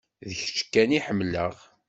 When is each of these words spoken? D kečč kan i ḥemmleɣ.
D 0.27 0.29
kečč 0.39 0.59
kan 0.73 0.95
i 0.97 0.99
ḥemmleɣ. 1.05 1.55